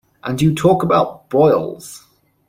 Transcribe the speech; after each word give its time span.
And 0.23 0.41
you 0.41 0.55
talk 0.55 0.81
about 0.81 1.29
boils! 1.29 2.07